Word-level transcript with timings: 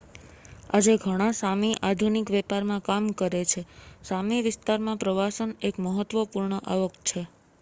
આજે 0.69 0.93
ઘણા 0.99 1.33
સામી 1.35 1.73
આધુનિક 1.81 2.27
વેપારમાં 2.31 2.81
કામ 2.83 3.05
કરે 3.19 3.41
છે 3.45 3.61
સામી 4.03 4.41
વિસ્તારમાં 4.43 5.01
પ્રવાસન 5.01 5.51
એક 5.67 5.75
મહત્વપૂર્ણ 5.83 6.57
આવક 6.67 6.93
છે 7.03 7.21